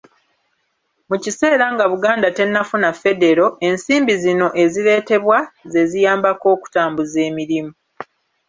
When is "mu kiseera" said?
1.09-1.65